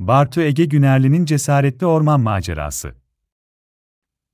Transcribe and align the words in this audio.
Bartu 0.00 0.40
Ege 0.40 0.64
Günerli'nin 0.64 1.24
cesaretli 1.24 1.86
orman 1.86 2.20
macerası. 2.20 2.94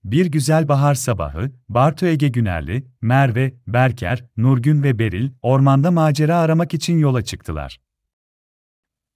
Bir 0.04 0.26
güzel 0.26 0.68
bahar 0.68 0.94
sabahı, 0.94 1.52
Bartu 1.68 2.06
Ege 2.06 2.28
Günerli, 2.28 2.86
Merve, 3.00 3.54
Berker, 3.66 4.24
Nurgün 4.36 4.82
ve 4.82 4.98
Beril, 4.98 5.30
ormanda 5.42 5.90
macera 5.90 6.36
aramak 6.38 6.74
için 6.74 6.98
yola 6.98 7.22
çıktılar. 7.22 7.80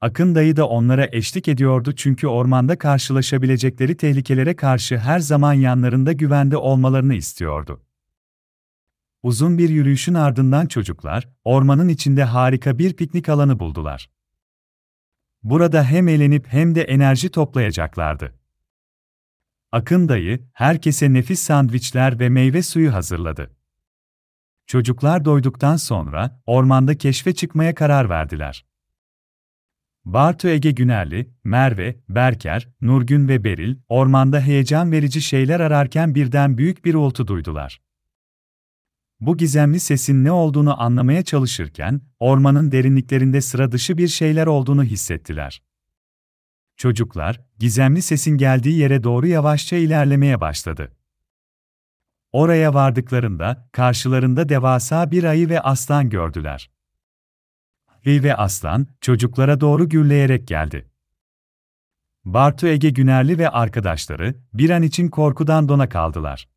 Akın 0.01 0.35
dayı 0.35 0.57
da 0.57 0.69
onlara 0.69 1.09
eşlik 1.13 1.49
ediyordu 1.49 1.93
çünkü 1.93 2.27
ormanda 2.27 2.79
karşılaşabilecekleri 2.79 3.97
tehlikelere 3.97 4.57
karşı 4.57 4.99
her 4.99 5.19
zaman 5.19 5.53
yanlarında 5.53 6.13
güvende 6.13 6.57
olmalarını 6.57 7.15
istiyordu. 7.15 7.83
Uzun 9.23 9.59
bir 9.59 9.69
yürüyüşün 9.69 10.15
ardından 10.15 10.67
çocuklar, 10.67 11.29
ormanın 11.45 11.89
içinde 11.89 12.25
harika 12.25 12.79
bir 12.79 12.93
piknik 12.93 13.29
alanı 13.29 13.59
buldular. 13.59 14.11
Burada 15.43 15.85
hem 15.85 16.09
eğlenip 16.09 16.47
hem 16.47 16.75
de 16.75 16.83
enerji 16.83 17.29
toplayacaklardı. 17.29 18.35
Akın 19.73 20.09
dayı, 20.09 20.49
herkese 20.53 21.13
nefis 21.13 21.41
sandviçler 21.41 22.21
ve 22.21 22.29
meyve 22.29 22.63
suyu 22.63 22.95
hazırladı. 22.95 23.57
Çocuklar 24.67 25.25
doyduktan 25.25 25.77
sonra, 25.77 26.43
ormanda 26.47 26.99
keşfe 26.99 27.35
çıkmaya 27.35 27.75
karar 27.75 28.09
verdiler. 28.09 28.65
Bartu 30.05 30.49
Ege 30.49 30.71
Günerli, 30.71 31.31
Merve, 31.45 32.01
Berker, 32.09 32.69
Nurgün 32.81 33.29
ve 33.29 33.45
Beril, 33.45 33.77
ormanda 33.89 34.41
heyecan 34.41 34.93
verici 34.93 35.21
şeyler 35.21 35.61
ararken 35.61 36.15
birden 36.15 36.59
büyük 36.59 36.85
bir 36.85 36.95
uğultu 36.95 37.27
duydular. 37.27 37.81
Bu 39.21 39.37
gizemli 39.37 39.81
sesin 39.81 40.25
ne 40.25 40.33
olduğunu 40.33 40.83
anlamaya 40.83 41.25
çalışırken, 41.25 42.01
ormanın 42.21 42.73
derinliklerinde 42.73 43.41
sıra 43.41 43.73
dışı 43.73 43.99
bir 43.99 44.09
şeyler 44.09 44.47
olduğunu 44.47 44.85
hissettiler. 44.85 45.63
Çocuklar, 46.77 47.41
gizemli 47.59 48.03
sesin 48.03 48.39
geldiği 48.39 48.79
yere 48.79 49.03
doğru 49.03 49.27
yavaşça 49.27 49.77
ilerlemeye 49.77 50.41
başladı. 50.41 50.93
Oraya 52.33 52.75
vardıklarında, 52.75 53.69
karşılarında 53.73 54.49
devasa 54.49 55.11
bir 55.11 55.25
ayı 55.25 55.49
ve 55.49 55.61
aslan 55.61 56.11
gördüler. 56.11 56.71
Ayı 58.07 58.23
ve 58.23 58.37
aslan, 58.37 58.87
çocuklara 59.01 59.61
doğru 59.61 59.89
gürleyerek 59.89 60.49
geldi. 60.49 60.91
Bartu 62.25 62.67
Ege 62.67 62.91
Günerli 62.91 63.39
ve 63.39 63.49
arkadaşları, 63.49 64.35
bir 64.55 64.71
an 64.71 64.83
için 64.83 65.09
korkudan 65.09 65.69
dona 65.69 65.89
kaldılar. 65.89 66.49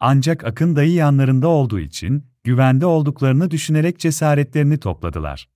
Ancak 0.00 0.44
Akın 0.44 0.76
dayı 0.76 0.92
yanlarında 0.92 1.48
olduğu 1.48 1.80
için, 1.80 2.24
güvende 2.44 2.86
olduklarını 2.86 3.50
düşünerek 3.50 3.98
cesaretlerini 3.98 4.80
topladılar. 4.80 5.48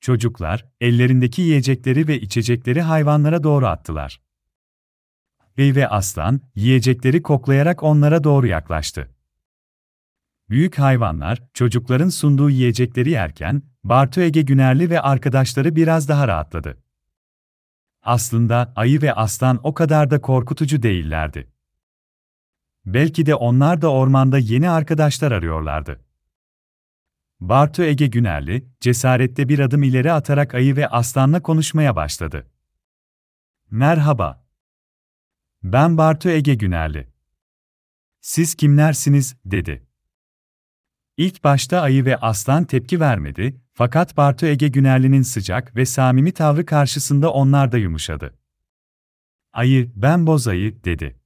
Çocuklar, 0.00 0.66
ellerindeki 0.80 1.42
yiyecekleri 1.42 2.08
ve 2.08 2.20
içecekleri 2.20 2.82
hayvanlara 2.82 3.42
doğru 3.42 3.66
attılar. 3.66 4.20
Bey 5.58 5.74
ve 5.74 5.88
aslan, 5.88 6.40
yiyecekleri 6.54 7.22
koklayarak 7.22 7.82
onlara 7.82 8.24
doğru 8.24 8.46
yaklaştı. 8.46 9.14
Büyük 10.48 10.78
hayvanlar, 10.78 11.42
çocukların 11.54 12.08
sunduğu 12.08 12.50
yiyecekleri 12.50 13.10
yerken, 13.10 13.62
Bartu 13.84 14.20
Ege 14.20 14.42
Günerli 14.42 14.90
ve 14.90 15.00
arkadaşları 15.00 15.76
biraz 15.76 16.08
daha 16.08 16.28
rahatladı. 16.28 16.82
Aslında 18.02 18.72
ayı 18.76 19.02
ve 19.02 19.12
aslan 19.12 19.60
o 19.62 19.74
kadar 19.74 20.10
da 20.10 20.20
korkutucu 20.20 20.82
değillerdi. 20.82 21.52
Belki 22.86 23.26
de 23.26 23.34
onlar 23.34 23.82
da 23.82 23.92
ormanda 23.92 24.38
yeni 24.38 24.70
arkadaşlar 24.70 25.32
arıyorlardı. 25.32 26.04
Bartu 27.40 27.82
Ege 27.82 28.06
Günerli, 28.06 28.68
cesaretle 28.80 29.48
bir 29.48 29.58
adım 29.58 29.82
ileri 29.82 30.12
atarak 30.12 30.54
ayı 30.54 30.76
ve 30.76 30.88
aslanla 30.88 31.42
konuşmaya 31.42 31.96
başladı. 31.96 32.50
Merhaba. 33.70 34.46
Ben 35.62 35.98
Bartu 35.98 36.28
Ege 36.28 36.54
Günerli. 36.54 37.12
Siz 38.20 38.54
kimlersiniz, 38.54 39.36
dedi. 39.44 39.86
İlk 41.16 41.44
başta 41.44 41.80
ayı 41.80 42.04
ve 42.04 42.16
aslan 42.16 42.64
tepki 42.64 43.00
vermedi, 43.00 43.60
fakat 43.72 44.16
Bartu 44.16 44.46
Ege 44.46 44.68
Günerli'nin 44.68 45.22
sıcak 45.22 45.76
ve 45.76 45.86
samimi 45.86 46.32
tavrı 46.32 46.66
karşısında 46.66 47.32
onlar 47.32 47.72
da 47.72 47.78
yumuşadı. 47.78 48.38
Ayı, 49.52 49.92
ben 49.96 50.26
boz 50.26 50.48
ayı, 50.48 50.84
dedi. 50.84 51.21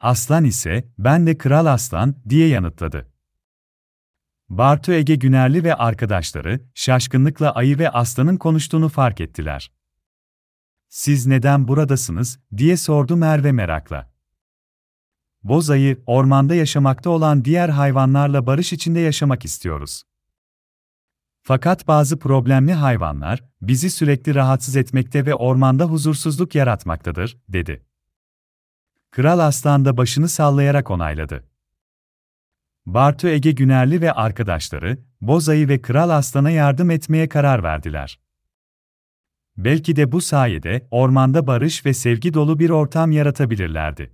Aslan 0.00 0.44
ise, 0.44 0.88
ben 0.98 1.26
de 1.26 1.38
kral 1.38 1.66
aslan, 1.66 2.14
diye 2.28 2.48
yanıtladı. 2.48 3.12
Bartu 4.48 4.92
Ege 4.92 5.14
Günerli 5.14 5.64
ve 5.64 5.74
arkadaşları, 5.74 6.60
şaşkınlıkla 6.74 7.52
ayı 7.52 7.78
ve 7.78 7.90
aslanın 7.90 8.36
konuştuğunu 8.36 8.88
fark 8.88 9.20
ettiler. 9.20 9.72
Siz 10.88 11.26
neden 11.26 11.68
buradasınız, 11.68 12.38
diye 12.56 12.76
sordu 12.76 13.16
Merve 13.16 13.52
merakla. 13.52 14.12
Boz 15.42 15.70
ayı, 15.70 16.02
ormanda 16.06 16.54
yaşamakta 16.54 17.10
olan 17.10 17.44
diğer 17.44 17.68
hayvanlarla 17.68 18.46
barış 18.46 18.72
içinde 18.72 19.00
yaşamak 19.00 19.44
istiyoruz. 19.44 20.02
Fakat 21.42 21.88
bazı 21.88 22.18
problemli 22.18 22.72
hayvanlar, 22.72 23.44
bizi 23.62 23.90
sürekli 23.90 24.34
rahatsız 24.34 24.76
etmekte 24.76 25.26
ve 25.26 25.34
ormanda 25.34 25.84
huzursuzluk 25.84 26.54
yaratmaktadır, 26.54 27.38
dedi. 27.48 27.87
Kral 29.10 29.38
Aslan 29.38 29.84
da 29.84 29.96
başını 29.96 30.28
sallayarak 30.28 30.90
onayladı. 30.90 31.44
Bartu 32.86 33.28
Ege 33.28 33.50
Günerli 33.50 34.00
ve 34.00 34.12
arkadaşları, 34.12 34.98
Bozayı 35.20 35.68
ve 35.68 35.82
Kral 35.82 36.10
Aslan'a 36.10 36.50
yardım 36.50 36.90
etmeye 36.90 37.28
karar 37.28 37.62
verdiler. 37.62 38.20
Belki 39.56 39.96
de 39.96 40.12
bu 40.12 40.20
sayede 40.20 40.88
ormanda 40.90 41.46
barış 41.46 41.86
ve 41.86 41.94
sevgi 41.94 42.34
dolu 42.34 42.58
bir 42.58 42.70
ortam 42.70 43.12
yaratabilirlerdi. 43.12 44.12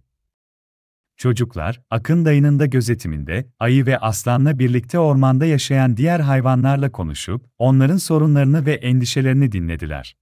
Çocuklar, 1.17 1.83
Akın 1.91 2.25
dayının 2.25 2.59
da 2.59 2.67
gözetiminde, 2.67 3.47
ayı 3.59 3.87
ve 3.87 3.99
aslanla 3.99 4.59
birlikte 4.59 4.99
ormanda 4.99 5.47
yaşayan 5.47 5.97
diğer 5.97 6.21
hayvanlarla 6.21 6.93
konuşup, 6.93 7.47
onların 7.59 7.97
sorunlarını 7.97 8.67
ve 8.67 8.73
endişelerini 8.75 9.53
dinlediler. 9.53 10.17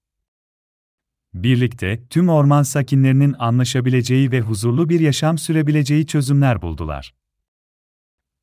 Birlikte, 1.34 2.09
tüm 2.10 2.28
orman 2.28 2.62
sakinlerinin 2.62 3.34
anlaşabileceği 3.38 4.32
ve 4.32 4.41
huzurlu 4.41 4.88
bir 4.88 5.00
yaşam 5.00 5.38
sürebileceği 5.38 6.06
çözümler 6.06 6.62
buldular. 6.62 7.15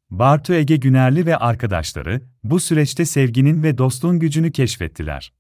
Bartu 0.10 0.54
Ege 0.54 0.76
Günerli 0.76 1.26
ve 1.26 1.38
arkadaşları, 1.38 2.22
bu 2.44 2.60
süreçte 2.60 3.06
sevginin 3.06 3.64
ve 3.64 3.78
dostluğun 3.78 4.20
gücünü 4.20 4.52
keşfettiler. 4.52 5.34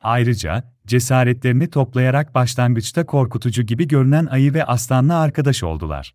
Ayrıca, 0.00 0.74
cesaretlerini 0.86 1.70
toplayarak 1.70 2.34
başlangıçta 2.34 3.06
korkutucu 3.06 3.62
gibi 3.62 3.88
görünen 3.88 4.26
ayı 4.26 4.54
ve 4.54 4.64
aslanla 4.64 5.18
arkadaş 5.18 5.62
oldular. 5.62 6.14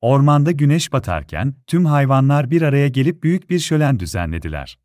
Ormanda 0.00 0.50
güneş 0.50 0.92
batarken, 0.92 1.54
tüm 1.66 1.86
hayvanlar 1.86 2.50
bir 2.50 2.62
araya 2.62 2.88
gelip 2.88 3.22
büyük 3.22 3.50
bir 3.50 3.58
şölen 3.58 4.00
düzenlediler. 4.00 4.78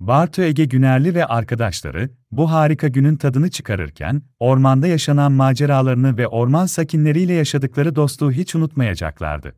Bartu 0.00 0.42
Ege 0.42 0.64
Günerli 0.64 1.14
ve 1.14 1.26
arkadaşları, 1.26 2.10
bu 2.30 2.50
harika 2.50 2.88
günün 2.88 3.16
tadını 3.16 3.50
çıkarırken, 3.50 4.22
ormanda 4.38 4.86
yaşanan 4.86 5.32
maceralarını 5.32 6.18
ve 6.18 6.28
orman 6.28 6.66
sakinleriyle 6.66 7.32
yaşadıkları 7.32 7.96
dostluğu 7.96 8.32
hiç 8.32 8.54
unutmayacaklardı. 8.54 9.56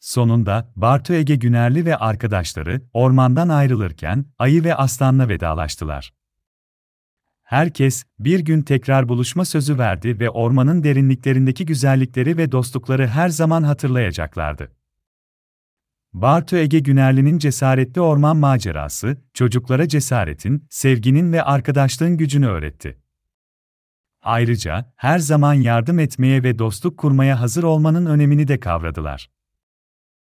Sonunda, 0.00 0.72
Bartu 0.76 1.12
Ege 1.12 1.34
Günerli 1.34 1.84
ve 1.84 1.96
arkadaşları, 1.96 2.82
ormandan 2.92 3.48
ayrılırken, 3.48 4.24
ayı 4.38 4.64
ve 4.64 4.74
aslanla 4.74 5.28
vedalaştılar. 5.28 6.12
Herkes, 7.42 8.04
bir 8.18 8.40
gün 8.40 8.62
tekrar 8.62 9.08
buluşma 9.08 9.44
sözü 9.44 9.78
verdi 9.78 10.20
ve 10.20 10.30
ormanın 10.30 10.84
derinliklerindeki 10.84 11.66
güzellikleri 11.66 12.36
ve 12.36 12.52
dostlukları 12.52 13.06
her 13.06 13.28
zaman 13.28 13.62
hatırlayacaklardı. 13.62 14.72
Bartu 16.14 16.56
Ege 16.56 16.78
Günerli'nin 16.78 17.38
cesaretli 17.38 18.00
orman 18.00 18.36
macerası, 18.36 19.16
çocuklara 19.34 19.88
cesaretin, 19.88 20.66
sevginin 20.70 21.32
ve 21.32 21.42
arkadaşlığın 21.42 22.16
gücünü 22.16 22.46
öğretti. 22.46 22.98
Ayrıca, 24.22 24.92
her 24.96 25.18
zaman 25.18 25.54
yardım 25.54 25.98
etmeye 25.98 26.42
ve 26.42 26.58
dostluk 26.58 26.98
kurmaya 26.98 27.40
hazır 27.40 27.62
olmanın 27.62 28.06
önemini 28.06 28.48
de 28.48 28.60
kavradılar. 28.60 29.30